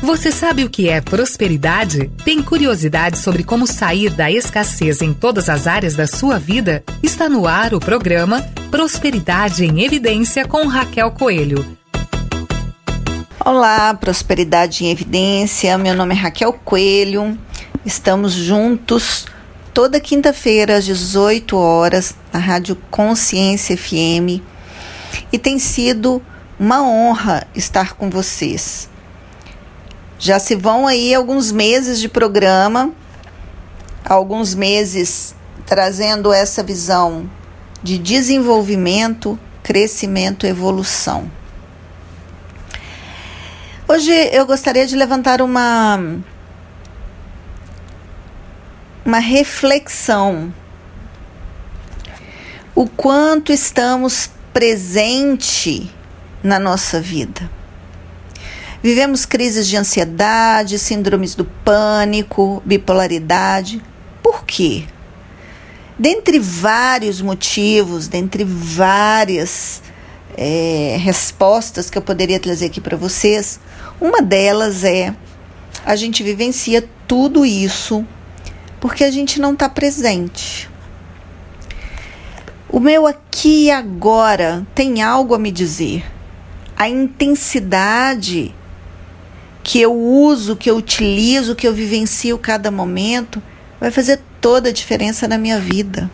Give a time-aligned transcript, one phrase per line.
[0.00, 2.08] Você sabe o que é prosperidade?
[2.24, 6.84] Tem curiosidade sobre como sair da escassez em todas as áreas da sua vida?
[7.02, 8.40] Está no ar o programa
[8.70, 11.66] Prosperidade em Evidência com Raquel Coelho.
[13.44, 15.76] Olá, Prosperidade em Evidência.
[15.76, 17.36] Meu nome é Raquel Coelho.
[17.84, 19.26] Estamos juntos
[19.74, 24.40] toda quinta-feira às 18 horas na Rádio Consciência FM.
[25.32, 26.22] E tem sido
[26.58, 28.88] uma honra estar com vocês.
[30.18, 32.92] Já se vão aí alguns meses de programa,
[34.04, 35.32] alguns meses
[35.64, 37.30] trazendo essa visão
[37.80, 41.30] de desenvolvimento, crescimento, evolução.
[43.86, 45.98] Hoje eu gostaria de levantar uma
[49.04, 50.52] uma reflexão.
[52.74, 55.90] O quanto estamos presente
[56.42, 57.57] na nossa vida.
[58.80, 63.82] Vivemos crises de ansiedade, síndromes do pânico, bipolaridade.
[64.22, 64.84] Por quê?
[65.98, 69.82] Dentre vários motivos, dentre várias
[70.36, 73.58] é, respostas que eu poderia trazer aqui para vocês,
[74.00, 75.12] uma delas é
[75.84, 78.06] a gente vivencia tudo isso
[78.78, 80.70] porque a gente não está presente.
[82.68, 86.04] O meu aqui e agora tem algo a me dizer.
[86.76, 88.54] A intensidade
[89.68, 93.42] que eu uso, que eu utilizo, que eu vivencio cada momento,
[93.78, 96.10] vai fazer toda a diferença na minha vida.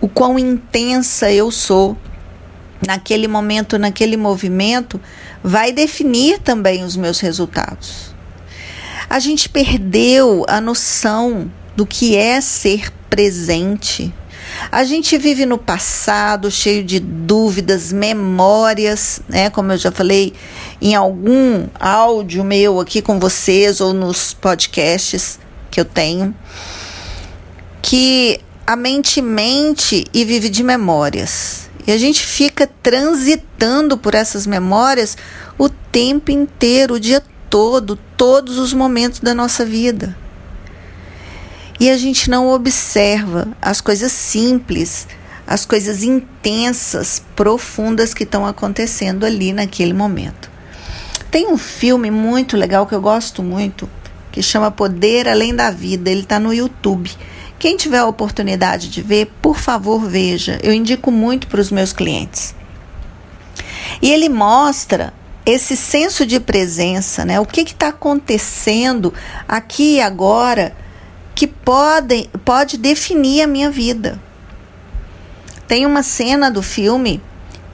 [0.00, 1.98] O quão intensa eu sou
[2.86, 5.00] naquele momento, naquele movimento,
[5.42, 8.14] vai definir também os meus resultados.
[9.10, 14.14] A gente perdeu a noção do que é ser presente
[14.70, 19.50] a gente vive no passado, cheio de dúvidas, memórias, né?
[19.50, 20.32] Como eu já falei
[20.80, 25.38] em algum áudio meu aqui com vocês ou nos podcasts
[25.70, 26.34] que eu tenho,
[27.82, 31.68] que a mente mente e vive de memórias.
[31.86, 35.16] E a gente fica transitando por essas memórias
[35.58, 40.16] o tempo inteiro, o dia todo, todos os momentos da nossa vida
[41.78, 45.08] e a gente não observa as coisas simples,
[45.46, 50.50] as coisas intensas, profundas que estão acontecendo ali naquele momento.
[51.30, 53.88] Tem um filme muito legal que eu gosto muito,
[54.30, 56.10] que chama Poder Além da Vida.
[56.10, 57.10] Ele está no YouTube.
[57.58, 60.58] Quem tiver a oportunidade de ver, por favor, veja.
[60.62, 62.54] Eu indico muito para os meus clientes.
[64.00, 65.12] E ele mostra
[65.44, 67.38] esse senso de presença, né?
[67.40, 69.12] O que está acontecendo
[69.48, 70.74] aqui e agora
[71.34, 74.20] que podem, pode definir a minha vida.
[75.66, 77.22] Tem uma cena do filme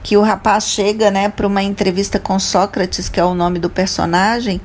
[0.03, 3.69] que o rapaz chega né, para uma entrevista com Sócrates, que é o nome do
[3.69, 4.59] personagem,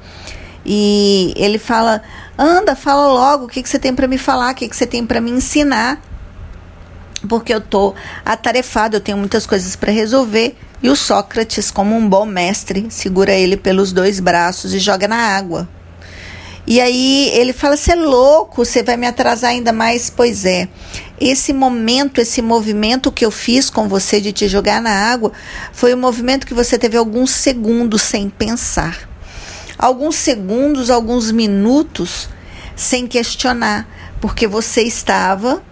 [0.64, 2.02] e ele fala:
[2.38, 4.86] anda, fala logo, o que, que você tem para me falar, o que, que você
[4.86, 6.00] tem para me ensinar,
[7.28, 10.56] porque eu tô atarefado, eu tenho muitas coisas para resolver.
[10.82, 15.16] E o Sócrates, como um bom mestre, segura ele pelos dois braços e joga na
[15.16, 15.66] água.
[16.66, 20.10] E aí ele fala: Você é louco, você vai me atrasar ainda mais?
[20.10, 20.68] Pois é.
[21.18, 25.32] Esse momento, esse movimento que eu fiz com você de te jogar na água,
[25.72, 29.08] foi um movimento que você teve alguns segundos sem pensar.
[29.78, 32.28] Alguns segundos, alguns minutos
[32.74, 33.88] sem questionar,
[34.20, 35.62] porque você estava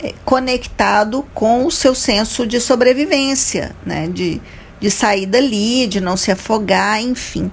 [0.00, 4.06] eh, conectado com o seu senso de sobrevivência, né?
[4.06, 4.40] de,
[4.80, 7.50] de sair dali, de não se afogar, enfim.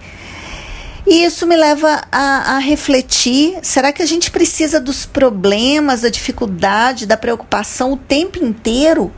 [1.08, 6.10] E isso me leva a, a, refletir: será que a gente precisa dos problemas, da
[6.10, 9.12] dificuldade, da preocupação o tempo inteiro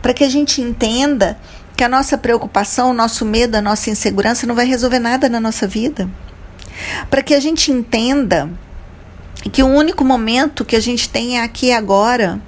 [0.00, 1.38] para que a gente entenda
[1.76, 5.40] que a nossa preocupação, o nosso medo, a nossa insegurança não vai resolver nada na
[5.40, 6.08] nossa vida?
[7.10, 8.50] Para que a gente entenda
[9.52, 12.40] que o único momento que a gente tem é aqui e agora.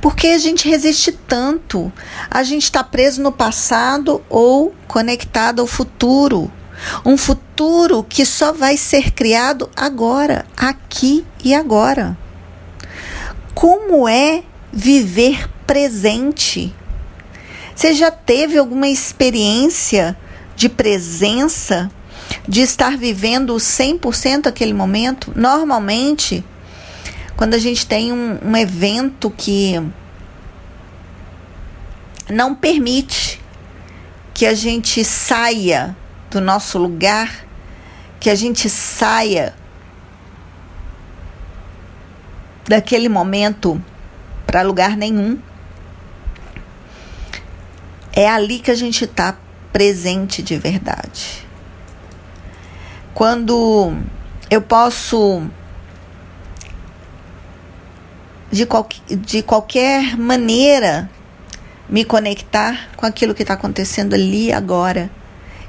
[0.00, 1.92] Por que a gente resiste tanto?
[2.30, 6.50] A gente está preso no passado ou conectado ao futuro?
[7.04, 12.16] Um futuro que só vai ser criado agora, aqui e agora.
[13.54, 14.42] Como é
[14.72, 16.74] viver presente?
[17.74, 20.16] Você já teve alguma experiência
[20.56, 21.90] de presença,
[22.46, 25.32] de estar vivendo 100% aquele momento?
[25.36, 26.44] Normalmente,
[27.36, 29.80] quando a gente tem um, um evento que
[32.28, 33.40] não permite
[34.34, 35.96] que a gente saia
[36.30, 37.46] do nosso lugar,
[38.20, 39.54] que a gente saia
[42.66, 43.82] daquele momento
[44.46, 45.38] para lugar nenhum.
[48.12, 49.36] É ali que a gente está
[49.72, 51.46] presente de verdade.
[53.18, 53.96] quando
[54.48, 55.42] eu posso
[58.48, 61.10] de, qual, de qualquer maneira
[61.88, 65.10] me conectar com aquilo que está acontecendo ali agora.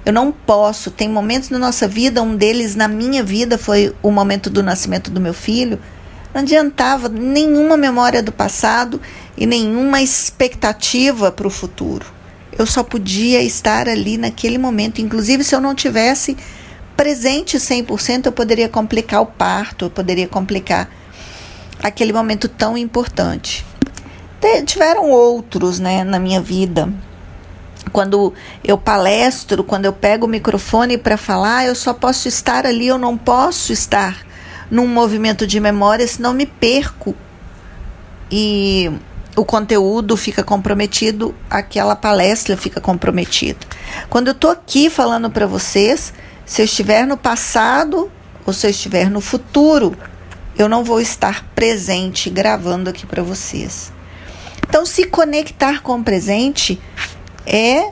[0.10, 0.90] Eu não posso.
[0.90, 5.12] Tem momentos na nossa vida, um deles na minha vida foi o momento do nascimento
[5.12, 5.80] do meu filho.
[6.34, 9.00] Não adiantava nenhuma memória do passado
[9.38, 12.08] e nenhuma expectativa para o futuro.
[12.58, 15.00] Eu só podia estar ali naquele momento.
[15.00, 16.36] Inclusive, se eu não tivesse
[16.98, 20.90] presente 100%, eu poderia complicar o parto, eu poderia complicar
[21.84, 23.64] aquele momento tão importante.
[24.66, 26.92] Tiveram outros né, na minha vida.
[27.92, 28.34] Quando
[28.64, 32.98] eu palestro, quando eu pego o microfone para falar, eu só posso estar ali, eu
[32.98, 34.26] não posso estar
[34.70, 37.16] num movimento de memória, senão me perco.
[38.32, 38.92] E
[39.36, 43.60] o conteúdo fica comprometido, aquela palestra fica comprometida.
[44.10, 46.14] Quando eu estou aqui falando para vocês,
[46.46, 48.12] se eu estiver no passado
[48.46, 49.96] ou se eu estiver no futuro,
[50.58, 53.92] eu não vou estar presente gravando aqui para vocês.
[54.68, 56.80] Então, se conectar com o presente
[57.50, 57.92] é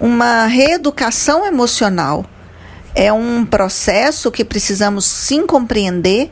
[0.00, 2.24] uma reeducação emocional.
[2.94, 6.30] É um processo que precisamos sim compreender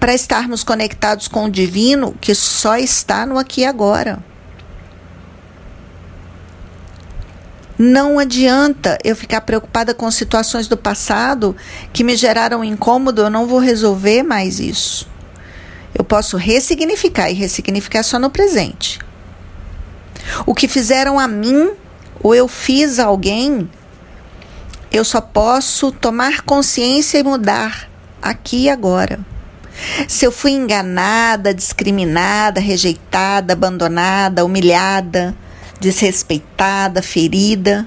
[0.00, 4.18] para estarmos conectados com o divino que só está no aqui e agora.
[7.78, 11.54] Não adianta eu ficar preocupada com situações do passado
[11.92, 15.06] que me geraram incômodo, eu não vou resolver mais isso.
[15.94, 18.98] Eu posso ressignificar e ressignificar só no presente.
[20.44, 21.70] O que fizeram a mim
[22.22, 23.68] ou eu fiz a alguém,
[24.90, 27.88] eu só posso tomar consciência e mudar
[28.20, 29.20] aqui e agora.
[30.08, 35.36] Se eu fui enganada, discriminada, rejeitada, abandonada, humilhada,
[35.78, 37.86] desrespeitada, ferida,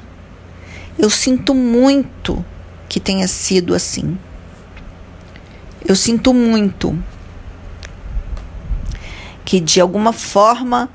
[0.98, 2.44] eu sinto muito
[2.88, 4.18] que tenha sido assim.
[5.86, 6.98] Eu sinto muito
[9.44, 10.90] que de alguma forma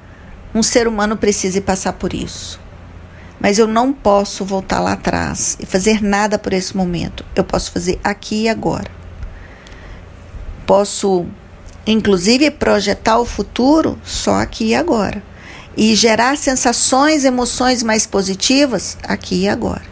[0.55, 2.61] um ser humano precise passar por isso.
[3.41, 7.25] Mas eu não posso voltar lá atrás e fazer nada por esse momento.
[7.35, 8.91] Eu posso fazer aqui e agora.
[10.65, 11.27] Posso,
[11.87, 15.23] inclusive, projetar o futuro só aqui e agora.
[15.77, 19.83] E gerar sensações, emoções mais positivas aqui e agora.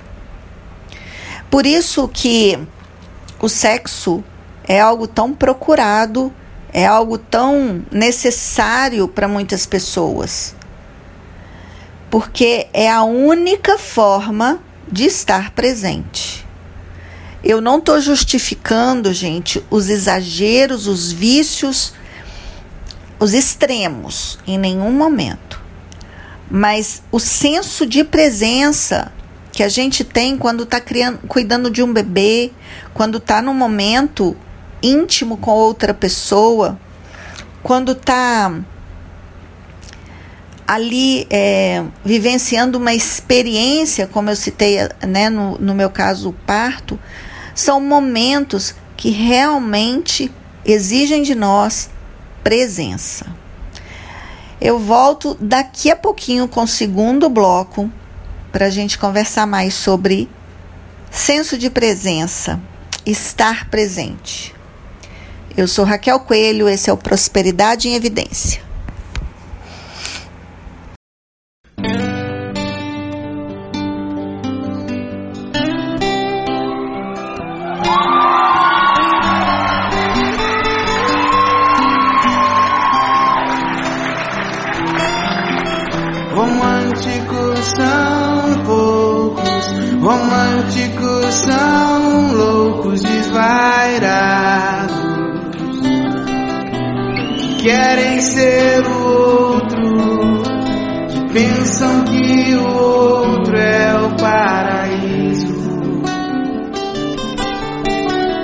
[1.51, 2.59] Por isso que
[3.41, 4.23] o sexo
[4.65, 6.33] é algo tão procurado
[6.73, 10.55] é algo tão necessário para muitas pessoas.
[12.11, 14.61] Porque é a única forma
[14.91, 16.47] de estar presente.
[17.45, 21.93] Eu não estou justificando, gente, os exageros, os vícios,
[23.19, 25.61] os extremos, em nenhum momento.
[26.51, 29.13] Mas o senso de presença
[29.51, 30.81] que a gente tem quando está
[31.29, 32.53] cuidando de um bebê,
[32.95, 34.37] quando está no momento
[34.83, 36.79] íntimo com outra pessoa,
[37.63, 38.53] quando está
[40.67, 46.99] ali é, vivenciando uma experiência, como eu citei né, no, no meu caso, o parto,
[47.55, 50.33] são momentos que realmente
[50.65, 51.91] exigem de nós
[52.43, 53.27] presença.
[54.61, 57.91] Eu volto daqui a pouquinho com o segundo bloco
[58.53, 60.31] para a gente conversar mais sobre
[61.11, 62.61] senso de presença,
[63.05, 64.55] estar presente.
[65.55, 68.63] Eu sou Raquel Coelho, esse é o Prosperidade em Evidência.
[86.35, 89.67] Românticos são poucos,
[90.01, 94.82] românticos são loucos, desvairados
[97.63, 100.43] querem ser o outro,
[101.33, 105.63] pensam que o outro é o paraíso.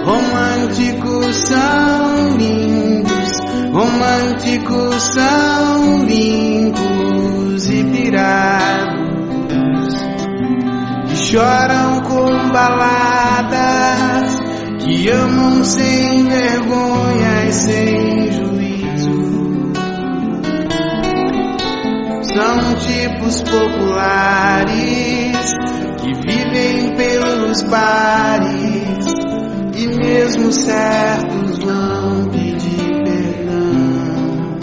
[0.05, 3.41] Românticos são lindos,
[3.73, 8.99] românticos são limpos e pirados,
[11.09, 14.39] que choram com baladas,
[14.79, 18.18] que amam sem vergonha e sem
[22.39, 24.77] são tipos populares
[26.01, 29.07] que vivem pelos bares
[29.75, 34.59] e mesmo certos vão pedir perdão.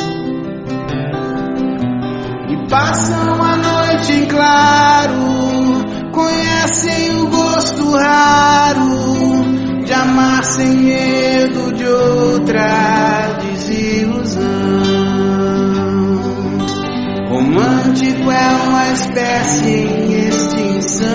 [2.50, 5.20] E passam a noite em claro,
[6.14, 13.25] conhecem o gosto raro de amar sem medo de outra
[18.96, 21.10] espécie em extinção.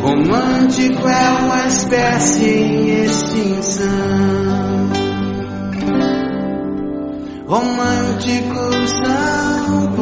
[0.00, 3.92] Romântico é uma espécie em extinção.
[7.46, 9.92] Românticos são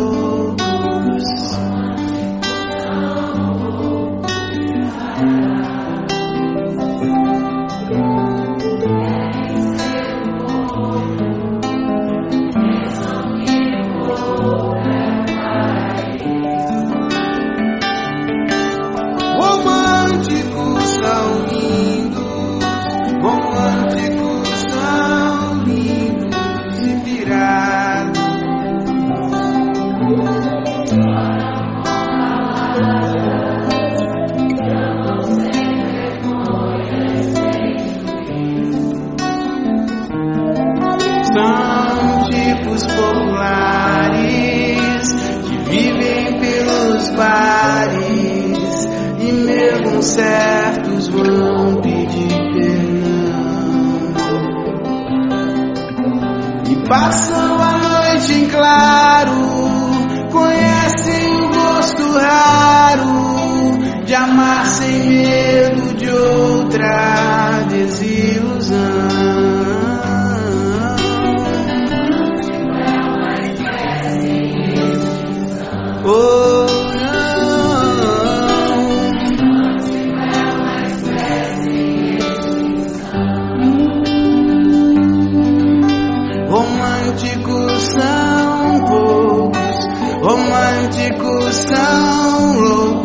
[56.91, 57.30] e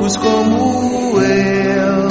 [0.06, 2.06] loucos como eu.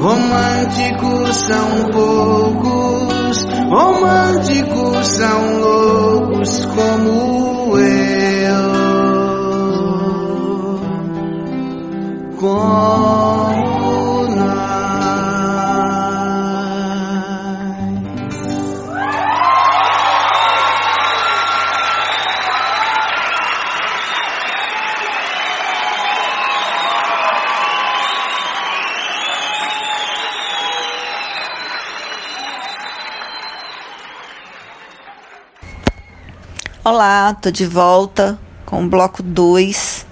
[0.00, 7.29] Românticos são poucos, românticos são loucos como eu.
[37.34, 40.04] Tô de volta com o bloco 2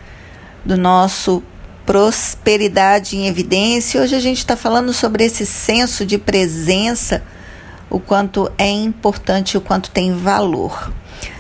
[0.65, 1.43] do nosso
[1.85, 4.01] Prosperidade em Evidência.
[4.01, 7.25] Hoje a gente está falando sobre esse senso de presença,
[7.91, 10.93] o quanto é importante, o quanto tem valor.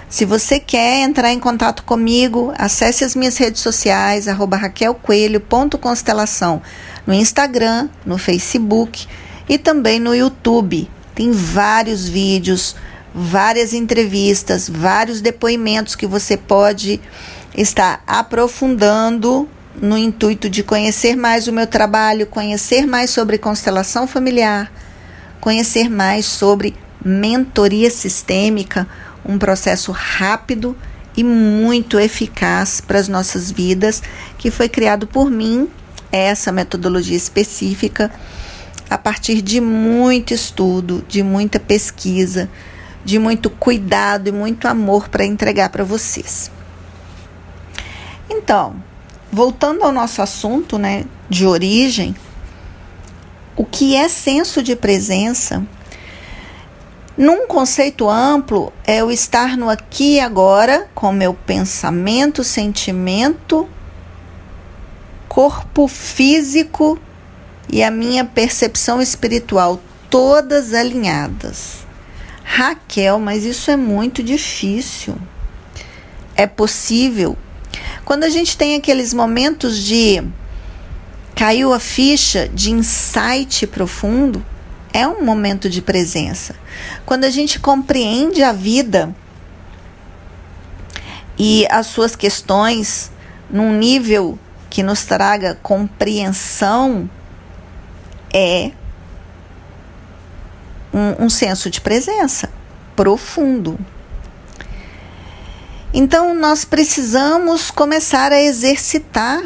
[0.08, 6.60] Se você quer entrar em contato comigo, acesse as minhas redes sociais, arroba raquelcoelho.constelação,
[7.06, 9.06] no Instagram, no Facebook
[9.48, 10.90] e também no YouTube.
[11.14, 12.74] Tem vários vídeos,
[13.14, 17.00] várias entrevistas, vários depoimentos que você pode
[17.56, 19.48] estar aprofundando
[19.80, 24.70] no intuito de conhecer mais o meu trabalho, conhecer mais sobre constelação familiar,
[25.40, 26.74] conhecer mais sobre
[27.04, 28.86] mentoria sistêmica,
[29.24, 30.76] um processo rápido
[31.16, 34.02] e muito eficaz para as nossas vidas,
[34.36, 35.68] que foi criado por mim,
[36.10, 38.10] essa metodologia específica,
[38.88, 42.48] a partir de muito estudo, de muita pesquisa,
[43.08, 46.50] de muito cuidado e muito amor para entregar para vocês.
[48.28, 48.76] Então,
[49.32, 52.14] voltando ao nosso assunto, né, de origem,
[53.56, 55.66] o que é senso de presença?
[57.16, 63.66] Num conceito amplo, é o estar no aqui e agora com meu pensamento, sentimento,
[65.30, 66.98] corpo físico
[67.70, 71.87] e a minha percepção espiritual todas alinhadas.
[72.50, 75.16] Raquel, mas isso é muito difícil.
[76.34, 77.36] É possível.
[78.06, 80.24] Quando a gente tem aqueles momentos de
[81.34, 84.44] caiu a ficha de insight profundo,
[84.94, 86.56] é um momento de presença.
[87.04, 89.14] Quando a gente compreende a vida
[91.38, 93.12] e as suas questões
[93.50, 94.38] num nível
[94.70, 97.08] que nos traga compreensão,
[98.32, 98.72] é
[100.92, 102.50] um, um senso de presença
[102.94, 103.78] profundo.
[105.92, 109.42] Então, nós precisamos começar a exercitar.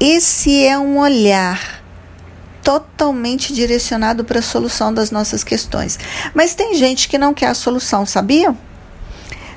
[0.00, 1.82] Esse é um olhar
[2.62, 5.98] totalmente direcionado para a solução das nossas questões.
[6.34, 8.56] Mas tem gente que não quer a solução, sabia?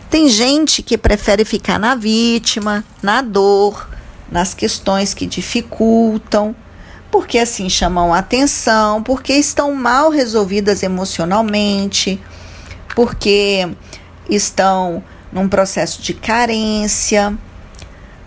[0.10, 3.90] Tem gente que prefere ficar na vítima, na dor,
[4.32, 6.56] nas questões que dificultam,
[7.12, 12.22] porque assim chamam a atenção, porque estão mal resolvidas emocionalmente,
[12.96, 13.68] porque
[14.30, 17.38] estão num processo de carência,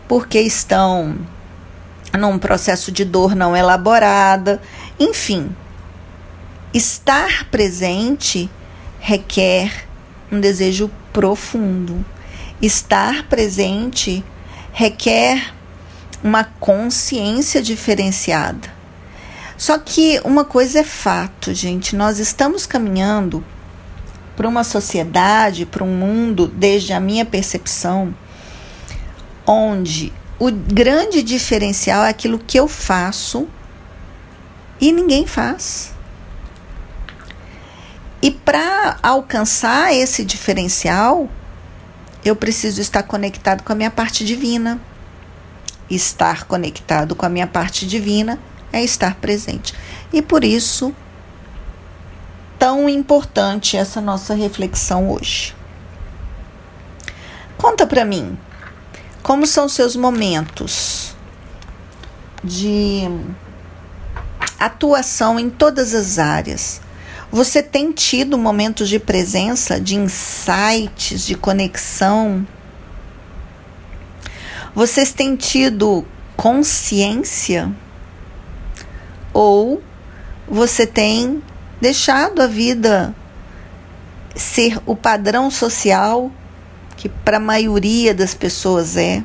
[0.08, 1.16] porque estão
[2.18, 4.60] num processo de dor não elaborada,
[4.98, 5.54] enfim.
[6.74, 8.50] Estar presente
[8.98, 9.86] requer
[10.30, 12.04] um desejo profundo.
[12.60, 14.24] Estar presente
[14.72, 15.52] requer
[16.22, 18.70] uma consciência diferenciada.
[19.56, 23.44] Só que uma coisa é fato, gente, nós estamos caminhando
[24.36, 28.14] para uma sociedade, para um mundo, desde a minha percepção,
[29.46, 33.46] onde o grande diferencial é aquilo que eu faço
[34.80, 35.92] e ninguém faz.
[38.20, 41.28] E para alcançar esse diferencial,
[42.24, 44.80] eu preciso estar conectado com a minha parte divina.
[45.94, 48.38] Estar conectado com a minha parte divina
[48.72, 49.74] é estar presente.
[50.10, 50.94] E por isso,
[52.58, 55.54] tão importante essa nossa reflexão hoje.
[57.58, 58.38] Conta para mim,
[59.22, 61.14] como são seus momentos
[62.42, 63.02] de
[64.58, 66.80] atuação em todas as áreas?
[67.30, 72.46] Você tem tido momentos de presença, de insights, de conexão?
[74.74, 76.04] Vocês têm tido
[76.36, 77.70] consciência?
[79.32, 79.82] Ou
[80.48, 81.42] você tem
[81.80, 83.14] deixado a vida
[84.34, 86.30] ser o padrão social
[86.96, 89.22] que para a maioria das pessoas é?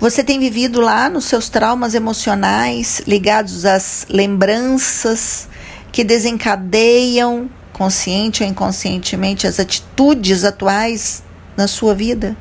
[0.00, 5.48] Você tem vivido lá nos seus traumas emocionais ligados às lembranças
[5.92, 11.22] que desencadeiam, consciente ou inconscientemente, as atitudes atuais
[11.56, 12.36] na sua vida?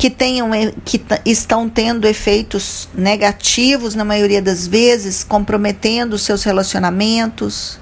[0.00, 0.50] Que, tenham,
[0.82, 7.78] que estão tendo efeitos negativos na maioria das vezes, comprometendo os seus relacionamentos.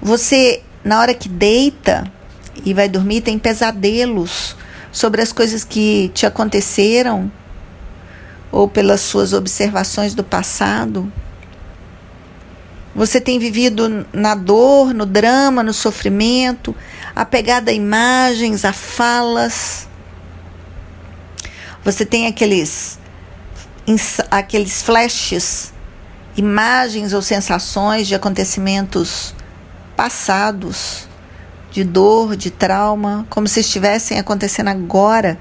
[0.00, 2.04] Você, na hora que deita
[2.64, 4.54] e vai dormir, tem pesadelos
[4.92, 7.28] sobre as coisas que te aconteceram
[8.52, 11.12] ou pelas suas observações do passado.
[12.94, 16.72] Você tem vivido na dor, no drama, no sofrimento,
[17.16, 19.88] apegada a imagens, a falas.
[21.86, 22.98] Você tem aqueles
[24.28, 25.72] aqueles flashes,
[26.36, 29.32] imagens ou sensações de acontecimentos
[29.96, 31.06] passados,
[31.70, 35.38] de dor, de trauma, como se estivessem acontecendo agora.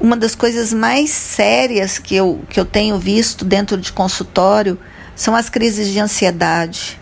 [0.00, 4.78] Uma das coisas mais sérias que eu, que eu tenho visto dentro de consultório
[5.14, 6.98] são as crises de ansiedade.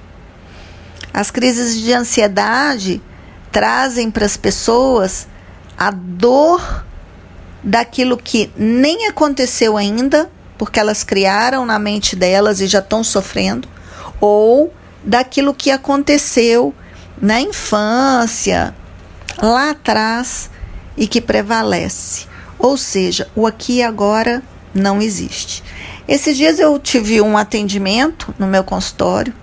[1.15, 3.01] As crises de ansiedade
[3.53, 5.29] trazem para as pessoas
[5.79, 6.85] a dor
[7.67, 13.69] daquilo que nem aconteceu ainda, porque elas criaram na mente delas e já estão sofrendo,
[14.21, 16.73] ou daquilo que aconteceu
[17.21, 18.73] na infância,
[19.43, 20.49] lá atrás
[20.97, 22.27] e que prevalece.
[22.57, 25.65] Ou seja, o aqui e agora não existe.
[26.07, 29.35] Esses dias eu tive um atendimento no meu consultório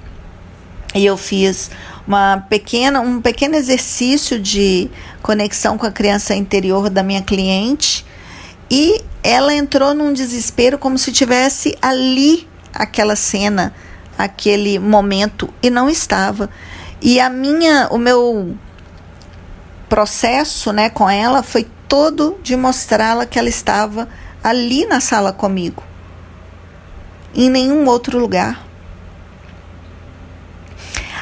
[0.95, 1.69] e eu fiz
[2.07, 4.89] uma pequena, um pequeno exercício de
[5.21, 8.05] conexão com a criança interior da minha cliente
[8.75, 13.71] e ela entrou num desespero como se tivesse ali aquela cena,
[14.17, 16.49] aquele momento e não estava.
[16.99, 18.57] E a minha, o meu
[19.87, 24.09] processo, né, com ela foi todo de mostrá-la que ela estava
[24.43, 25.83] ali na sala comigo
[27.35, 28.65] em nenhum outro lugar.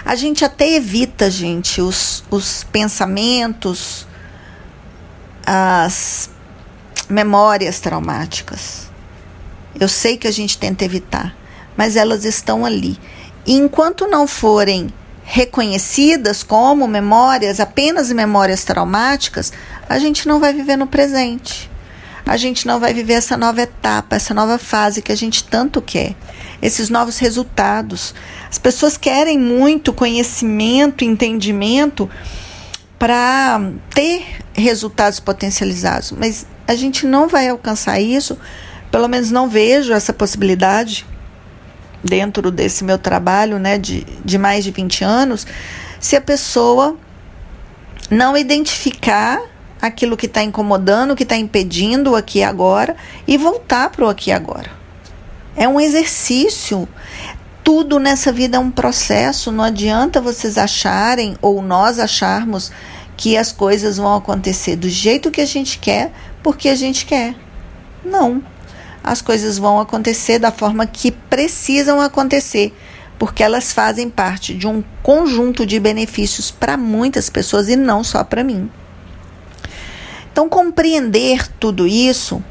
[0.06, 4.08] A gente até evita, gente, os, os pensamentos,
[5.46, 6.30] as
[7.12, 8.90] memórias traumáticas.
[9.80, 11.36] Eu sei que a gente tenta evitar,
[11.76, 12.98] mas elas estão ali.
[13.46, 14.90] E enquanto não forem
[15.24, 19.52] reconhecidas como memórias, apenas memórias traumáticas,
[19.88, 21.72] a gente não vai viver no presente
[22.26, 25.82] a gente não vai viver essa nova etapa, essa nova fase que a gente tanto
[25.82, 26.16] quer,
[26.62, 28.14] esses novos resultados.
[28.50, 32.10] As pessoas querem muito conhecimento, entendimento
[32.98, 33.60] para
[33.94, 38.38] ter resultados potencializados, mas a gente não vai alcançar isso,
[38.90, 41.06] pelo menos não vejo essa possibilidade
[42.04, 45.46] dentro desse meu trabalho né, de, de mais de 20 anos,
[46.00, 46.98] se a pessoa
[48.10, 49.40] não identificar
[49.82, 52.96] aquilo que está incomodando, que está impedindo o aqui e agora
[53.28, 54.70] e voltar para o aqui e agora.
[55.56, 56.88] É um exercício.
[57.64, 59.52] Tudo nessa vida é um processo.
[59.52, 62.72] Não adianta vocês acharem ou nós acharmos
[63.16, 66.12] que as coisas vão acontecer do jeito que a gente quer,
[66.44, 67.36] porque a gente quer.
[68.04, 68.44] Não.
[69.04, 72.72] as coisas vão acontecer da forma que precisam acontecer,
[73.18, 78.24] porque elas fazem parte de um conjunto de benefícios para muitas pessoas e não só
[78.24, 78.70] para mim.
[80.32, 82.44] Então, compreender tudo isso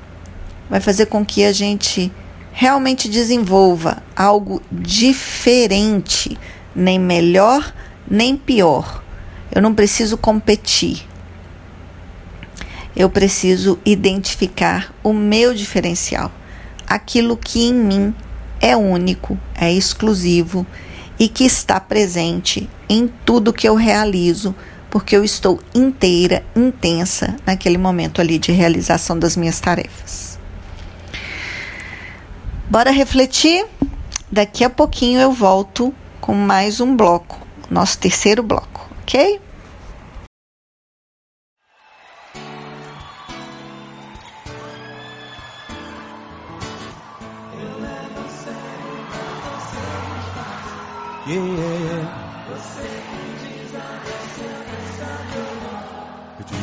[0.68, 2.12] vai fazer com que a gente
[2.52, 6.36] realmente desenvolva algo diferente,
[6.74, 7.72] nem melhor
[8.10, 9.02] nem pior.
[9.54, 11.06] Eu não preciso competir.
[12.96, 16.30] Eu preciso identificar o meu diferencial,
[16.86, 18.14] aquilo que em mim
[18.60, 20.66] é único, é exclusivo
[21.18, 24.54] e que está presente em tudo que eu realizo,
[24.90, 30.38] porque eu estou inteira, intensa naquele momento ali de realização das minhas tarefas.
[32.68, 33.66] Bora refletir?
[34.30, 39.40] Daqui a pouquinho eu volto com mais um bloco, nosso terceiro bloco, ok?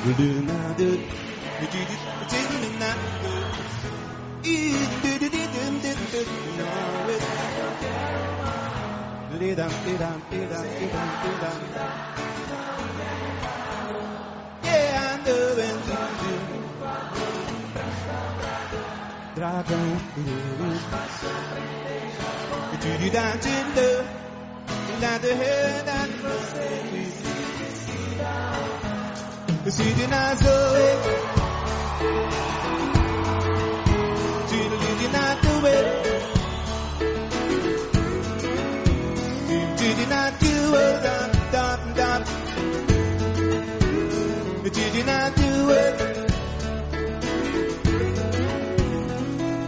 [0.07, 1.01] We're doing now, dude.
[1.59, 2.95] We're doing now,
[14.63, 16.43] Yeah, I'm doing something.
[19.35, 19.87] Dragão,
[22.79, 23.89] do do da do do
[25.01, 25.31] da do
[25.85, 26.47] da do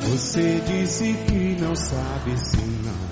[0.01, 3.09] Você disse que não sabe se não.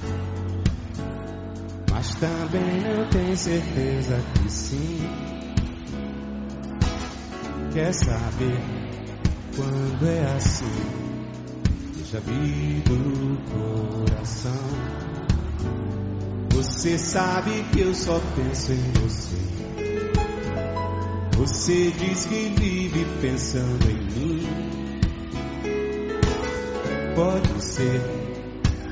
[1.91, 5.36] Mas também não tem certeza que sim
[7.77, 8.59] quer saber
[9.55, 10.65] quando é assim.
[11.95, 14.51] Deixa vir do coração.
[16.49, 19.37] Você sabe que eu só penso em você.
[21.37, 24.47] Você diz que vive pensando em mim.
[27.13, 28.01] Pode ser,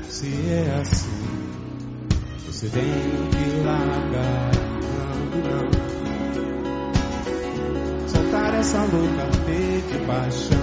[0.08, 1.26] se é assim.
[2.46, 4.50] Você tem que largar.
[5.34, 5.95] Não, não
[8.54, 9.26] essa louca
[9.90, 10.58] de paixão.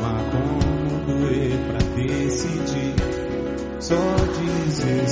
[0.00, 2.94] Não há como doer pra decidir.
[3.80, 3.96] Só
[4.40, 5.06] dizer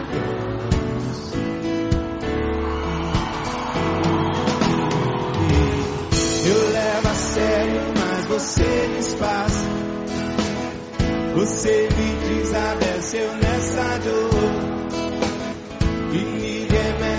[0.00, 1.32] adeus.
[6.46, 9.52] Eu levo a sério, mas você desfaz.
[11.34, 11.88] Você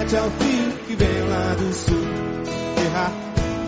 [0.08, 2.08] remete ao fim que vem lá do sul.
[2.86, 3.12] Errar,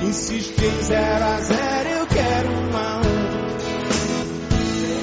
[0.01, 3.59] insiste em zero a zero, eu quero um a um.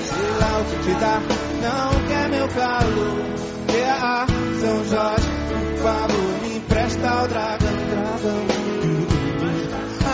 [0.06, 1.20] Sei lá o que te dá,
[1.62, 3.26] não quer meu calor.
[3.70, 4.26] Yeah,
[4.60, 8.46] São Jorge, por favor, me empresta o dragão, dragão.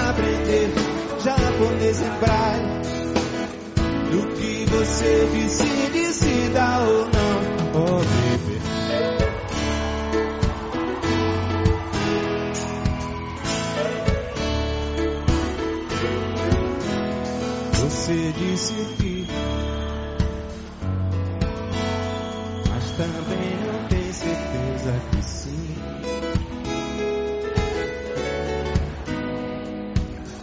[0.09, 0.75] Aprender
[1.23, 2.83] japonês em braille.
[4.11, 7.22] Do que você decide se dá ou não.
[18.53, 19.27] Que,
[22.69, 25.75] mas também não tem certeza que sim.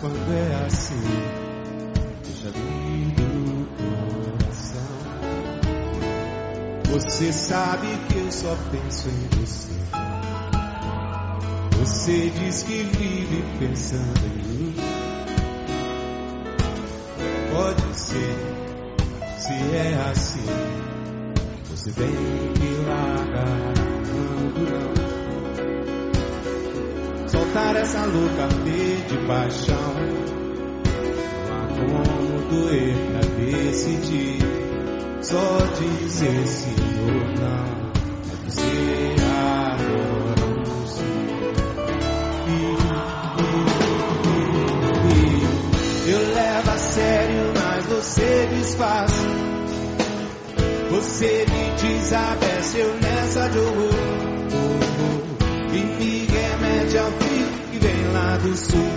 [0.01, 0.95] Quando é assim,
[2.23, 3.67] deixa vir do
[4.41, 4.89] coração.
[6.91, 9.75] Você sabe que eu só penso em você.
[11.77, 14.48] Você diz que vive pensando em
[17.69, 18.35] pode ser,
[19.37, 20.45] se é assim,
[21.69, 22.07] você tem
[22.53, 23.73] que largar
[24.57, 24.89] não.
[27.27, 28.47] Soltar essa louca
[29.07, 29.93] de paixão,
[31.77, 34.39] não há como doer pra decidir,
[35.21, 37.68] só dizer sim ou não,
[51.19, 53.93] Você me desabeceu nessa de horror.
[55.73, 58.87] E me remete ao fim que vem lá do sul.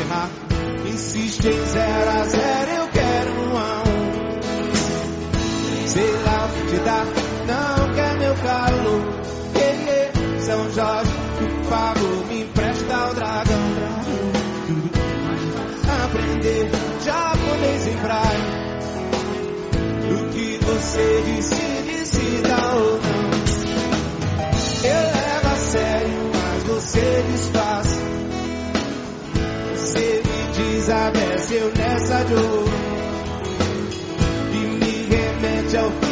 [0.00, 0.30] Errar,
[0.86, 4.40] Insiste em zero a zero, eu quero um a um.
[5.88, 7.04] Sei lá o que dá,
[7.48, 9.02] não quer meu calor.
[9.56, 10.12] Yeah.
[10.38, 13.70] São Jorge, por favor, me empresta o dragão.
[16.04, 16.70] Aprender
[17.04, 18.69] japonês em praia.
[20.80, 23.30] Você disse, decida ou não.
[24.82, 27.86] Eu levo a sério, mas você desfaz.
[29.76, 32.64] Você me desabeceu nessa dor.
[34.54, 36.09] E me remete ao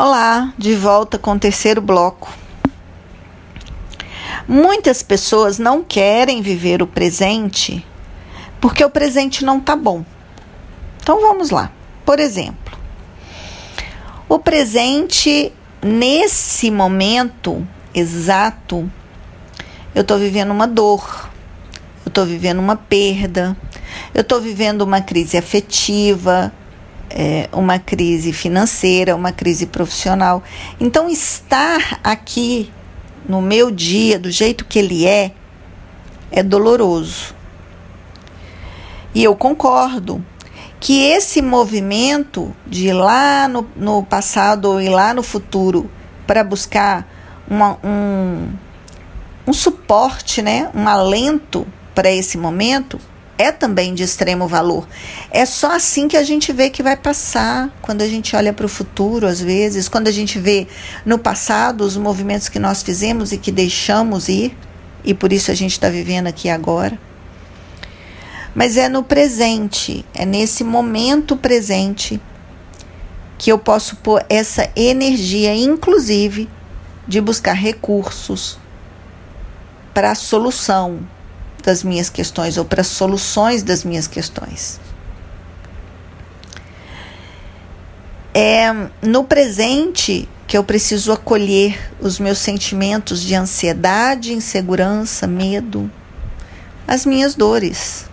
[0.00, 2.32] Olá, de volta com o terceiro bloco.
[4.46, 7.84] Muitas pessoas não querem viver o presente
[8.60, 10.04] porque o presente não tá bom.
[11.02, 11.72] Então vamos lá.
[12.06, 12.78] Por exemplo,
[14.28, 18.88] o presente nesse momento exato,
[19.96, 21.28] eu estou vivendo uma dor,
[22.06, 23.56] eu estou vivendo uma perda,
[24.14, 26.52] eu estou vivendo uma crise afetiva,
[27.10, 30.42] é, uma crise financeira, uma crise profissional.
[30.80, 32.70] Então, estar aqui
[33.28, 35.32] no meu dia, do jeito que ele é,
[36.30, 37.34] é doloroso.
[39.14, 40.24] E eu concordo
[40.80, 45.90] que esse movimento de ir lá no, no passado ou ir lá no futuro
[46.26, 47.06] para buscar
[47.48, 48.48] uma, um,
[49.46, 53.00] um suporte, né, um alento para esse momento,
[53.38, 54.86] é também de extremo valor.
[55.30, 58.66] É só assim que a gente vê que vai passar, quando a gente olha para
[58.66, 60.66] o futuro, às vezes, quando a gente vê
[61.06, 64.56] no passado os movimentos que nós fizemos e que deixamos ir,
[65.04, 66.98] e por isso a gente está vivendo aqui agora.
[68.54, 72.20] Mas é no presente, é nesse momento presente
[73.38, 76.48] que eu posso pôr essa energia, inclusive,
[77.06, 78.58] de buscar recursos
[79.94, 80.98] para a solução
[81.62, 84.80] das minhas questões ou para soluções das minhas questões.
[88.34, 95.90] É no presente que eu preciso acolher os meus sentimentos de ansiedade, insegurança, medo,
[96.86, 98.06] as minhas dores.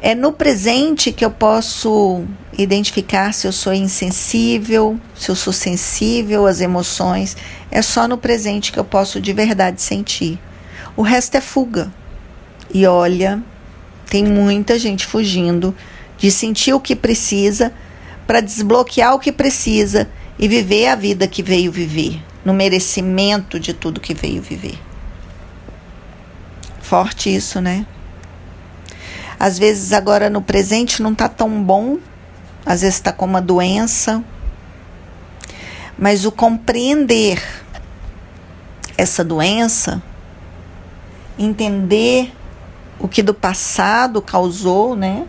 [0.00, 2.24] É no presente que eu posso
[2.58, 7.36] identificar se eu sou insensível, se eu sou sensível às emoções.
[7.70, 10.38] É só no presente que eu posso de verdade sentir.
[10.96, 11.92] O resto é fuga.
[12.72, 13.42] E olha,
[14.08, 15.74] tem muita gente fugindo
[16.18, 17.72] de sentir o que precisa
[18.26, 23.72] para desbloquear o que precisa e viver a vida que veio viver, no merecimento de
[23.72, 24.78] tudo que veio viver.
[26.80, 27.86] Forte isso, né?
[29.38, 31.98] Às vezes agora no presente não tá tão bom,
[32.64, 34.22] às vezes está com uma doença,
[35.98, 37.42] mas o compreender
[38.96, 40.02] essa doença,
[41.38, 42.32] entender
[42.98, 45.26] o que do passado causou, né?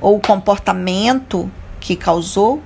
[0.00, 2.62] Ou o comportamento que causou,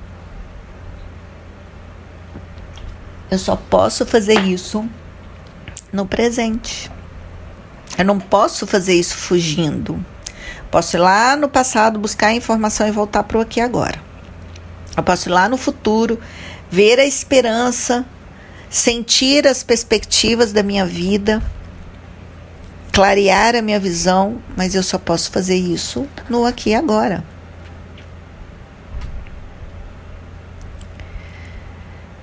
[3.30, 4.88] eu só posso fazer isso
[5.92, 6.90] no presente.
[7.98, 10.04] Eu não posso fazer isso fugindo.
[10.70, 14.00] Posso ir lá no passado buscar informação e voltar para o aqui agora.
[14.96, 16.18] Eu posso ir lá no futuro,
[16.70, 18.04] ver a esperança,
[18.68, 21.42] sentir as perspectivas da minha vida,
[22.96, 27.22] clarear a minha visão, mas eu só posso fazer isso no aqui e agora.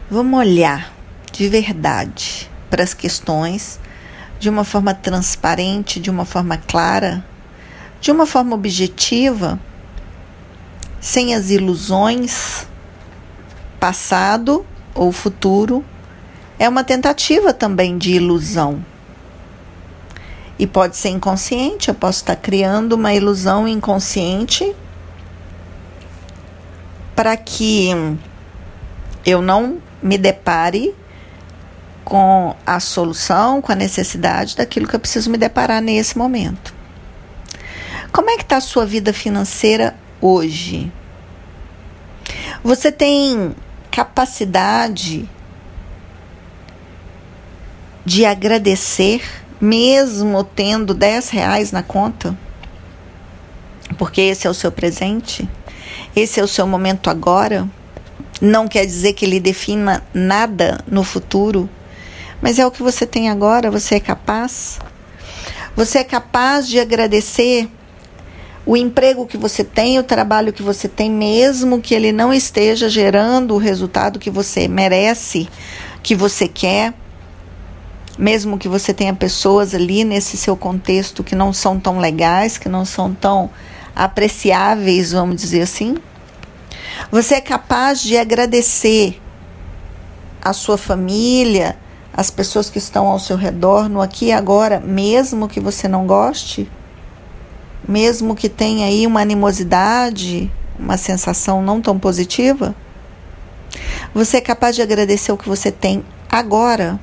[0.10, 0.92] Vamos olhar
[1.32, 3.80] de verdade para as questões
[4.40, 7.24] de uma forma transparente, de uma forma clara,
[8.02, 9.60] de uma forma objetiva,
[11.00, 12.66] sem as ilusões,
[13.80, 15.86] passado ou futuro,
[16.58, 18.84] é uma tentativa também de ilusão.
[20.64, 24.74] E pode ser inconsciente, eu posso estar criando uma ilusão inconsciente
[27.14, 27.90] para que
[29.26, 30.96] eu não me depare
[32.06, 36.74] com a solução, com a necessidade daquilo que eu preciso me deparar nesse momento.
[38.14, 40.90] Como é que está a sua vida financeira hoje?
[42.64, 43.54] Você tem
[43.92, 45.30] capacidade
[48.06, 52.38] de agradecer, mesmo tendo 10 reais na conta?
[53.98, 55.48] Porque esse é o seu presente?
[56.14, 57.66] Esse é o seu momento agora?
[58.42, 61.70] Não quer dizer que ele defina nada no futuro,
[62.42, 64.80] mas é o que você tem agora, você é capaz?
[65.78, 67.70] Você é capaz de agradecer
[68.66, 72.90] o emprego que você tem, o trabalho que você tem, mesmo que ele não esteja
[72.90, 75.48] gerando o resultado que você merece,
[76.02, 76.94] que você quer,
[78.18, 82.70] mesmo que você tenha pessoas ali nesse seu contexto que não são tão legais, que
[82.70, 83.50] não são tão
[83.96, 85.98] apreciáveis, vamos dizer assim.
[87.12, 89.20] Você é capaz de agradecer
[90.42, 91.78] a sua família,
[92.14, 96.06] as pessoas que estão ao seu redor no aqui e agora, mesmo que você não
[96.06, 96.70] goste?
[97.88, 102.76] Mesmo que tenha aí uma animosidade, uma sensação não tão positiva?
[104.14, 107.00] Você é capaz de agradecer o que você tem agora?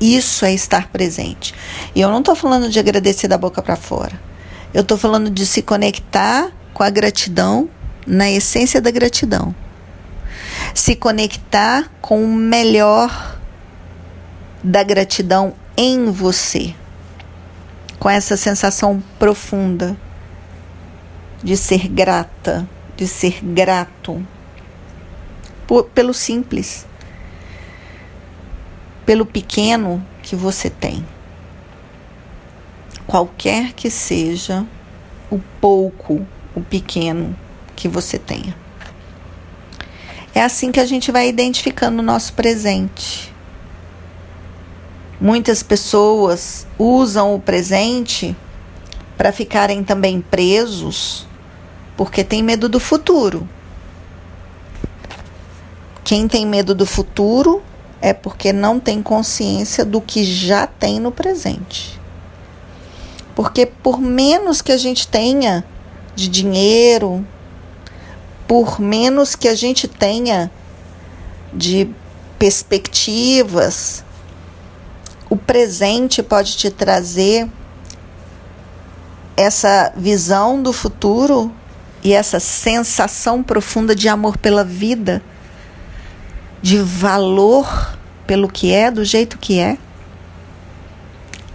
[0.00, 1.54] Isso é estar presente.
[1.94, 4.20] E eu não estou falando de agradecer da boca para fora.
[4.74, 7.68] Eu estou falando de se conectar com a gratidão
[8.06, 9.54] na essência da gratidão.
[10.74, 13.38] Se conectar com o melhor
[14.62, 16.74] da gratidão em você.
[17.98, 19.96] Com essa sensação profunda
[21.42, 24.24] de ser grata, de ser grato
[25.66, 26.86] por, pelo simples,
[29.06, 31.06] pelo pequeno que você tem.
[33.06, 34.66] Qualquer que seja
[35.30, 37.34] o pouco, o pequeno
[37.76, 38.54] que você tenha.
[40.34, 43.32] É assim que a gente vai identificando o nosso presente.
[45.18, 48.36] Muitas pessoas usam o presente
[49.16, 51.26] para ficarem também presos
[51.96, 53.48] porque tem medo do futuro.
[56.04, 57.62] Quem tem medo do futuro
[58.00, 61.98] é porque não tem consciência do que já tem no presente.
[63.34, 65.64] Porque por menos que a gente tenha
[66.14, 67.26] de dinheiro,
[68.46, 70.50] por menos que a gente tenha
[71.52, 71.88] de
[72.38, 74.04] perspectivas,
[75.28, 77.48] o presente pode te trazer
[79.36, 81.52] essa visão do futuro
[82.02, 85.22] e essa sensação profunda de amor pela vida,
[86.66, 89.78] de valor pelo que é, do jeito que é.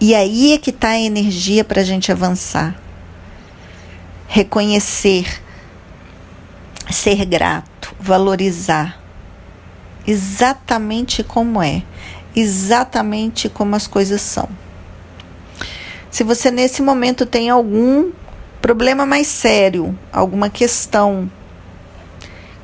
[0.00, 2.74] E aí é que está a energia para a gente avançar.
[4.26, 5.42] Reconhecer
[6.90, 8.98] ser grato, valorizar
[10.06, 11.82] exatamente como é,
[12.34, 14.48] exatamente como as coisas são.
[16.10, 18.12] Se você nesse momento tem algum
[18.62, 21.30] problema mais sério, alguma questão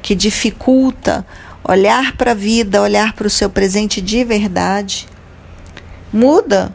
[0.01, 1.27] que dificulta
[1.69, 5.07] olhar para a vida, olhar para o seu presente de verdade,
[6.13, 6.75] muda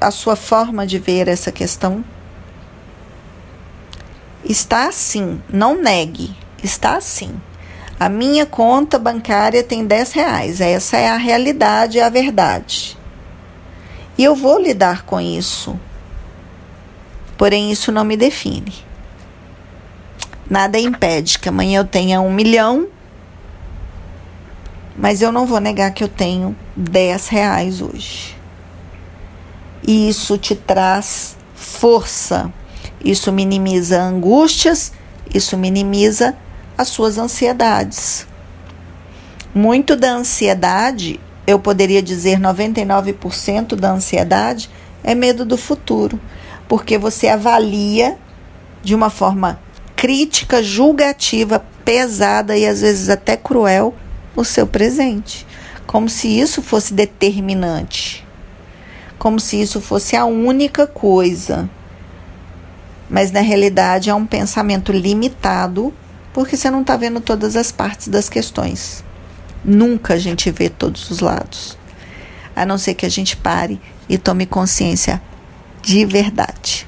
[0.00, 2.02] a sua forma de ver essa questão
[4.48, 7.34] Está assim, não negue, está assim.
[7.98, 12.96] A minha conta bancária tem 10 reais, essa é a realidade, é a verdade.
[14.16, 15.78] E eu vou lidar com isso.
[17.36, 18.72] Porém, isso não me define.
[20.48, 22.86] Nada impede que amanhã eu tenha um milhão,
[24.98, 28.36] mas eu não vou negar que eu tenho 10 reais hoje.
[29.86, 32.52] E isso te traz força
[33.06, 34.92] isso minimiza angústias,
[35.32, 36.34] isso minimiza
[36.76, 38.26] as suas ansiedades.
[39.54, 44.68] Muito da ansiedade, eu poderia dizer 99% da ansiedade,
[45.04, 46.20] é medo do futuro,
[46.68, 48.18] porque você avalia
[48.82, 49.60] de uma forma
[49.94, 53.94] crítica, julgativa, pesada e às vezes até cruel
[54.36, 55.46] o seu presente,
[55.86, 58.24] como se isso fosse determinante,
[59.18, 61.68] como se isso fosse a única coisa.
[63.08, 65.92] Mas na realidade é um pensamento limitado,
[66.32, 69.02] porque você não está vendo todas as partes das questões.
[69.64, 71.78] Nunca a gente vê todos os lados,
[72.54, 75.20] a não ser que a gente pare e tome consciência
[75.82, 76.86] de verdade.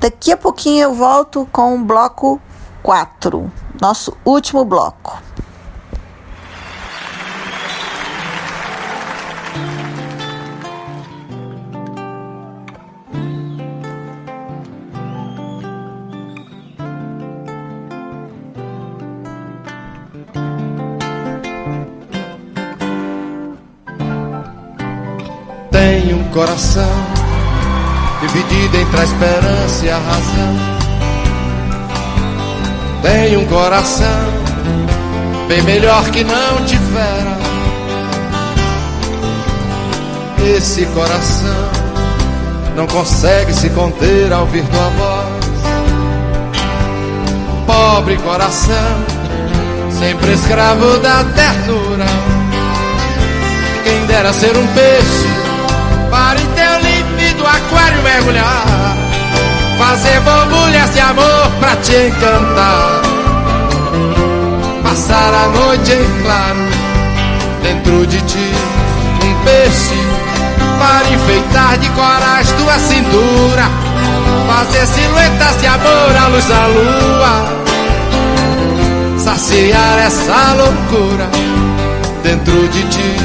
[0.00, 2.40] Daqui a pouquinho eu volto com o bloco
[2.82, 3.50] 4,
[3.80, 5.28] nosso último bloco.
[26.38, 26.88] coração,
[28.20, 30.87] dividido entre a esperança e a razão.
[33.02, 34.06] Tem um coração
[35.46, 37.38] bem melhor que não tivera.
[40.56, 41.70] Esse coração
[42.74, 45.48] não consegue se conter ao ouvir tua voz.
[47.66, 49.04] Pobre coração,
[49.98, 52.06] sempre escravo da ternura.
[53.84, 55.28] Quem dera ser um peixe
[56.10, 58.97] para em teu límpido aquário mergulhar.
[59.88, 63.00] Fazer borbulhas de amor pra te encantar.
[64.82, 66.58] Passar a noite em claro
[67.62, 68.52] dentro de ti,
[69.24, 69.96] um peixe
[70.78, 73.64] para enfeitar de coragem tua cintura,
[74.46, 77.48] fazer silhuetas de amor à luz da lua,
[79.18, 81.30] saciar essa loucura
[82.22, 83.16] dentro de ti.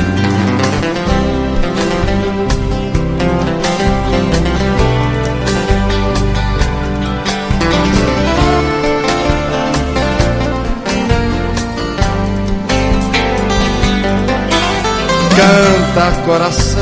[15.36, 16.82] Canta coração,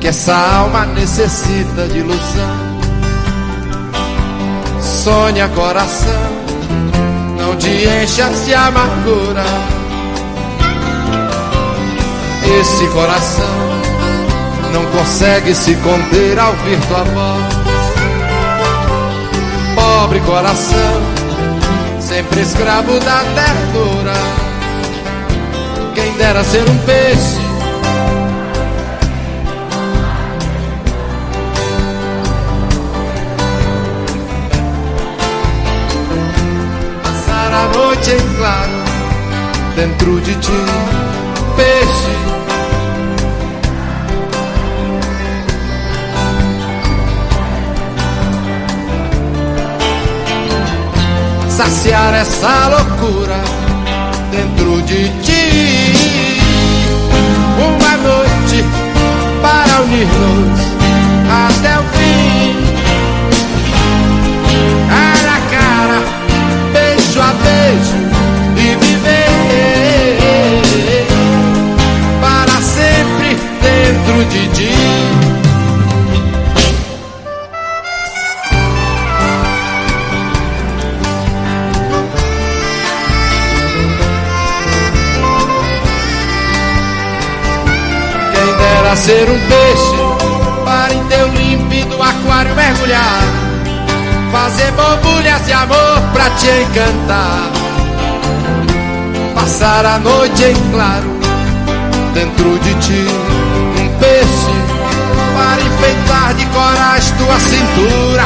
[0.00, 2.72] que essa alma necessita de ilusão.
[4.80, 6.30] Sonha coração,
[7.36, 9.44] não te enchas de amargura.
[12.60, 13.82] Esse coração
[14.72, 17.54] não consegue se conter ao ouvir tua voz.
[19.74, 21.02] Pobre coração,
[21.98, 24.41] sempre escravo da ternura
[26.12, 27.40] quem dera ser um peixe.
[37.02, 38.72] Passar a noite em claro
[39.76, 40.52] dentro de ti,
[41.56, 42.12] peixe.
[51.48, 53.61] Saciar essa loucura
[54.42, 55.92] dentro de ti
[57.58, 58.64] uma noite
[59.40, 60.60] para unir-nos
[61.30, 62.01] até o fim.
[94.70, 97.50] Borbulhas de amor pra te encantar,
[99.34, 101.10] passar a noite em claro
[102.14, 103.06] dentro de ti,
[103.80, 104.54] um peixe
[105.34, 108.24] para enfeitar de coragem tua cintura,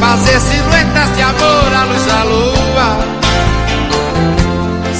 [0.00, 2.98] fazer silhuetas de amor à luz da lua,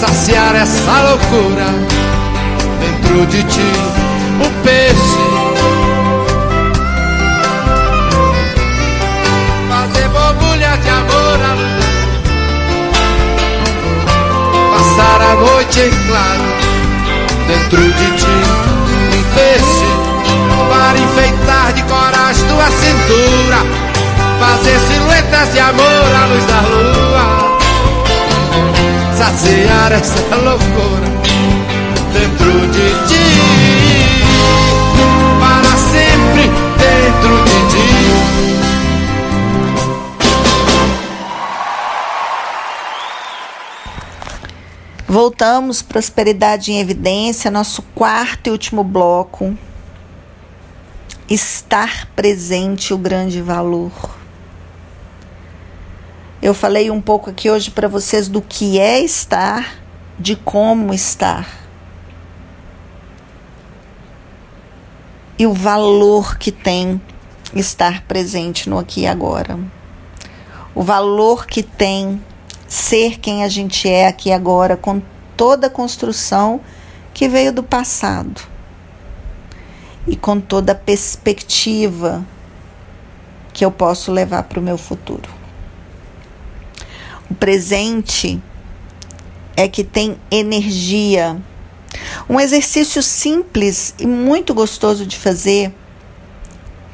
[0.00, 1.66] saciar essa loucura
[2.80, 3.72] dentro de ti
[4.40, 5.29] o peixe.
[15.00, 16.44] Passar a noite em claro
[17.46, 18.26] dentro de ti.
[18.26, 19.88] Um peixe
[20.68, 23.64] para enfeitar de coragem tua cintura.
[24.38, 27.26] Fazer silhuetas de amor à luz da lua.
[29.16, 31.08] Saciar essa loucura
[32.12, 33.30] dentro de ti
[35.92, 37.49] sempre dentro de
[45.12, 49.58] Voltamos, prosperidade em evidência, nosso quarto e último bloco.
[51.28, 53.90] Estar presente, o grande valor.
[56.40, 59.74] Eu falei um pouco aqui hoje para vocês do que é estar,
[60.16, 61.58] de como estar.
[65.40, 67.00] e o valor que tem
[67.54, 69.58] estar presente no aqui e agora.
[70.74, 72.22] O valor que tem
[72.70, 75.02] ser quem a gente é aqui agora, com
[75.36, 76.60] toda a construção
[77.12, 78.40] que veio do passado
[80.06, 82.24] e com toda a perspectiva
[83.52, 85.28] que eu posso levar para o meu futuro.
[87.28, 88.40] O presente
[89.56, 91.36] é que tem energia
[92.28, 95.74] um exercício simples e muito gostoso de fazer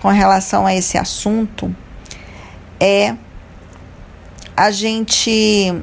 [0.01, 1.75] com relação a esse assunto
[2.81, 3.15] é
[4.57, 5.75] a gente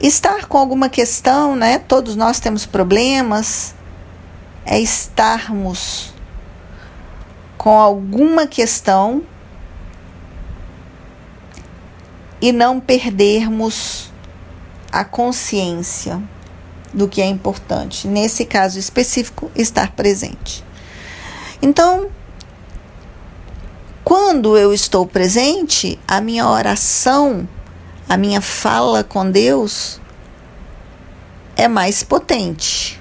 [0.00, 1.78] estar com alguma questão, né?
[1.78, 3.74] Todos nós temos problemas.
[4.66, 6.12] É estarmos
[7.56, 9.22] com alguma questão
[12.40, 14.12] e não perdermos
[14.92, 16.22] a consciência
[16.92, 18.06] do que é importante.
[18.06, 20.64] Nesse caso específico, estar presente.
[21.62, 22.08] Então,
[24.04, 27.48] quando eu estou presente, a minha oração,
[28.08, 30.00] a minha fala com Deus
[31.56, 33.00] é mais potente.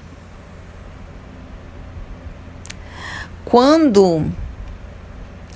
[3.45, 4.29] Quando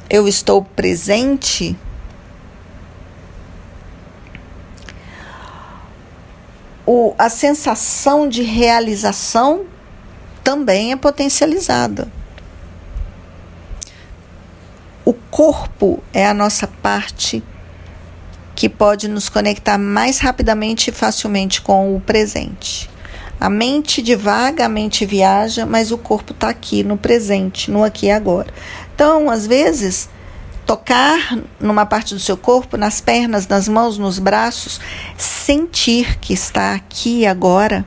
[0.09, 1.77] eu estou presente,
[6.85, 9.65] o, a sensação de realização
[10.43, 12.07] também é potencializada.
[15.05, 17.43] O corpo é a nossa parte
[18.53, 22.87] que pode nos conectar mais rapidamente e facilmente com o presente.
[23.39, 28.05] A mente divaga, a mente viaja, mas o corpo está aqui no presente, no aqui
[28.05, 28.53] e agora.
[28.93, 30.07] Então, às vezes,
[30.67, 34.79] tocar numa parte do seu corpo, nas pernas, nas mãos, nos braços,
[35.17, 37.83] sentir que está aqui e agora,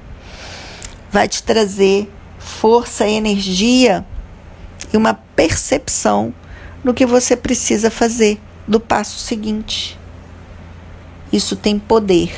[1.13, 4.05] vai te trazer força, energia
[4.93, 6.35] e uma percepção
[6.87, 9.99] no que você precisa fazer do passo seguinte.
[11.33, 12.33] Isso tem poder,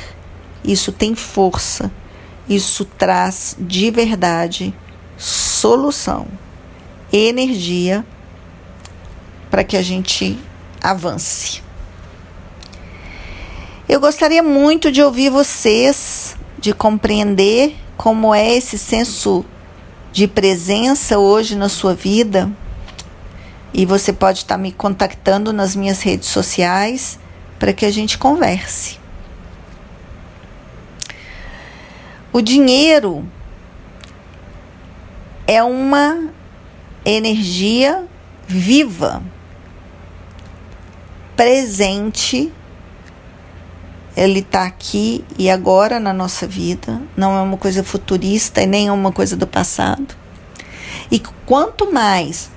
[0.63, 1.91] isso tem força,
[2.49, 4.73] isso traz de verdade
[5.15, 6.25] solução,
[7.13, 8.03] energia
[9.51, 10.35] para que a gente
[10.81, 11.61] avance.
[13.87, 19.45] Eu gostaria muito de ouvir vocês, de compreender como é esse senso
[20.11, 22.51] de presença hoje na sua vida.
[23.73, 27.19] E você pode estar me contactando nas minhas redes sociais
[27.57, 28.99] para que a gente converse.
[32.31, 33.27] O dinheiro
[35.47, 36.29] é uma
[37.03, 38.05] energia
[38.47, 39.21] viva
[41.35, 42.51] presente,
[44.15, 48.89] ele está aqui e agora na nossa vida, não é uma coisa futurista e nem
[48.89, 50.15] é uma coisa do passado.
[51.09, 52.51] E quanto mais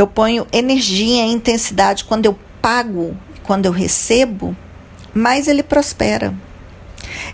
[0.00, 4.56] eu ponho energia e intensidade quando eu pago, quando eu recebo,
[5.12, 6.34] mais ele prospera.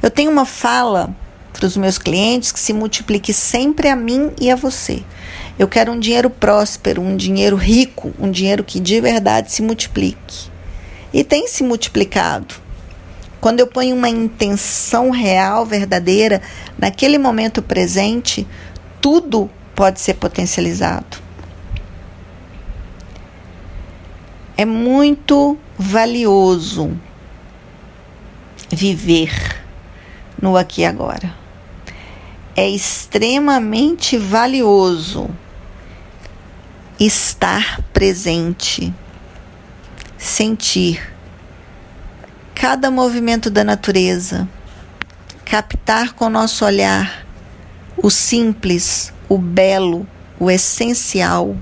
[0.02, 1.14] Eu tenho uma fala
[1.52, 5.02] para os meus clientes que se multiplique sempre a mim e a você.
[5.58, 10.50] Eu quero um dinheiro próspero, um dinheiro rico, um dinheiro que de verdade se multiplique.
[11.12, 12.54] E tem se multiplicado.
[13.40, 16.42] Quando eu ponho uma intenção real, verdadeira,
[16.76, 18.46] naquele momento presente,
[19.00, 21.25] tudo pode ser potencializado.
[24.56, 26.98] É muito valioso
[28.70, 29.62] viver
[30.40, 31.34] no aqui e agora.
[32.54, 35.28] É extremamente valioso
[36.98, 38.94] estar presente,
[40.16, 41.12] sentir
[42.54, 44.48] cada movimento da natureza,
[45.44, 47.26] captar com nosso olhar
[47.96, 50.06] o simples, o belo,
[50.40, 51.54] o essencial,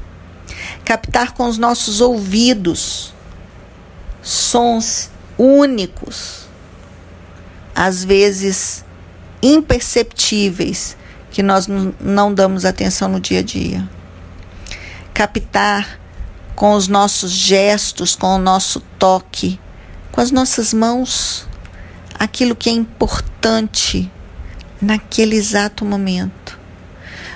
[0.84, 3.14] captar com os nossos ouvidos
[4.22, 6.46] sons únicos,
[7.74, 8.84] às vezes
[9.42, 10.96] imperceptíveis,
[11.30, 11.66] que nós
[12.00, 13.88] não damos atenção no dia a dia
[15.14, 16.00] captar
[16.56, 19.60] com os nossos gestos, com o nosso toque,
[20.10, 21.46] com as nossas mãos,
[22.18, 24.10] aquilo que é importante
[24.82, 26.58] naquele exato momento.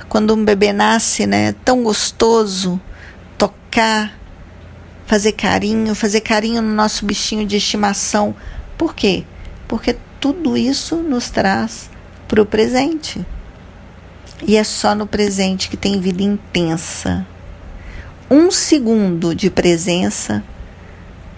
[0.09, 2.81] Quando um bebê nasce, né, é tão gostoso
[3.39, 4.19] tocar,
[5.07, 8.35] fazer carinho, fazer carinho no nosso bichinho de estimação.
[8.77, 9.25] Por quê?
[9.67, 11.89] Porque tudo isso nos traz
[12.27, 13.25] para o presente.
[14.47, 17.27] E é só no presente que tem vida intensa
[18.31, 20.45] um segundo de presença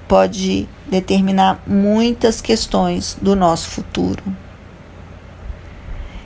[0.08, 4.24] pode determinar muitas questões do nosso futuro.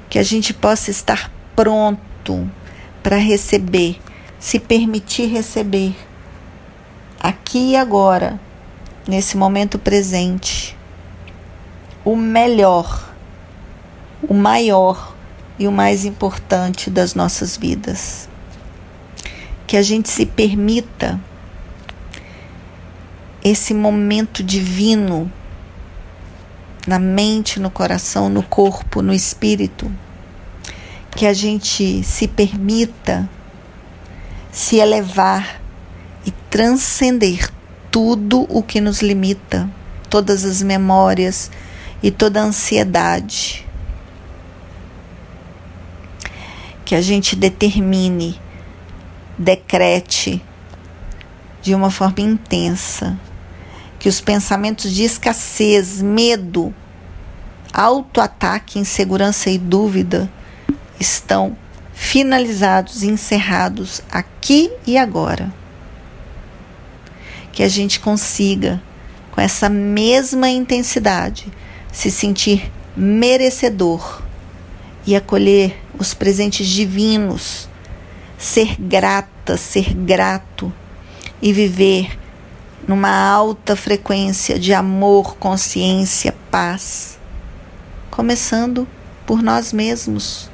[0.09, 2.51] Que a gente possa estar pronto
[3.03, 4.01] para receber,
[4.45, 5.97] se permitir receber,
[7.19, 8.39] aqui e agora,
[9.09, 10.77] nesse momento presente,
[12.05, 13.11] o melhor,
[14.29, 15.17] o maior
[15.59, 18.29] e o mais importante das nossas vidas.
[19.67, 21.19] Que a gente se permita
[23.43, 25.33] esse momento divino
[26.87, 29.91] na mente, no coração, no corpo, no espírito,
[31.17, 33.27] que a gente se permita
[34.55, 35.61] se elevar
[36.25, 37.51] e transcender
[37.91, 39.69] tudo o que nos limita,
[40.09, 41.51] todas as memórias
[42.01, 43.67] e toda a ansiedade.
[46.85, 48.41] Que a gente determine
[49.37, 50.41] decrete
[51.61, 53.19] de uma forma intensa
[53.99, 56.73] que os pensamentos de escassez, medo,
[57.73, 60.31] autoataque, insegurança e dúvida
[61.01, 61.57] estão
[61.95, 65.53] finalizados, encerrados aqui e agora.
[67.53, 68.83] Que a gente consiga,
[69.31, 71.47] com essa mesma intensidade,
[71.93, 74.23] se sentir merecedor
[75.07, 77.69] e acolher os presentes divinos,
[78.37, 80.73] ser grata, ser grato
[81.41, 82.19] e viver
[82.87, 87.19] numa alta frequência de amor, consciência, paz,
[88.11, 88.87] começando
[89.27, 90.51] por nós mesmos,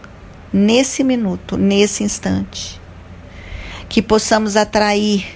[0.53, 2.81] nesse minuto, nesse instante.
[3.89, 5.27] Que possamos atrair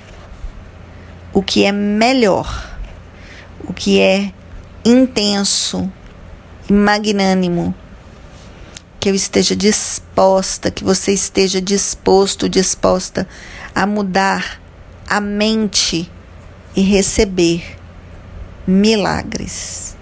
[1.32, 2.78] o que é melhor,
[3.64, 4.32] o que é
[4.84, 5.90] intenso
[6.68, 7.74] e magnânimo.
[9.00, 13.28] Que eu esteja disposta, que você esteja disposto, disposta
[13.74, 14.60] a mudar
[15.06, 16.10] a mente
[16.74, 17.76] e receber
[18.66, 19.96] milagres.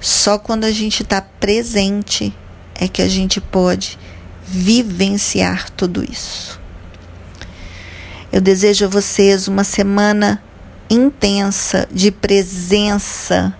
[0.00, 2.32] Só quando a gente está presente
[2.78, 3.98] é que a gente pode
[4.46, 6.58] vivenciar tudo isso.
[8.32, 10.42] Eu desejo a vocês uma semana
[10.88, 13.54] intensa de presença,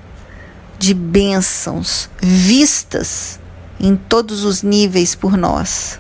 [0.79, 3.41] de bênçãos vistas
[3.81, 5.99] em todos os níveis por nós.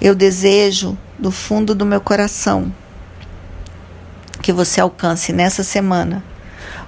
[0.00, 2.72] Eu desejo do fundo do meu coração
[4.42, 6.22] que você alcance nessa semana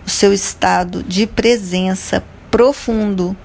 [0.06, 3.36] o seu estado de presença profundo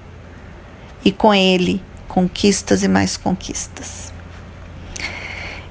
[1.04, 4.12] e com ele conquistas e mais conquistas.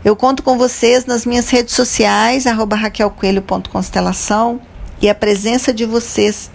[0.04, 4.60] Eu conto com vocês nas minhas redes sociais, arroba raquelcoelho.constelação
[5.02, 6.52] e a presença de vocês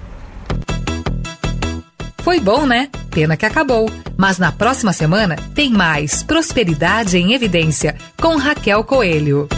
[2.29, 2.91] Foi bom, né?
[3.11, 3.91] Pena que acabou.
[4.15, 9.49] Mas na próxima semana tem mais Prosperidade em Evidência com Raquel Coelho.